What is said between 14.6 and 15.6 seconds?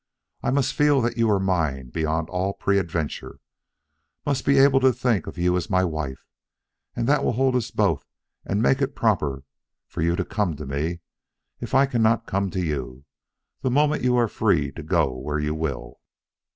to go where you